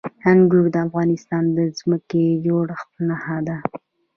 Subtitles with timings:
[0.31, 3.57] انګور د افغانستان د ځمکې د جوړښت نښه ده.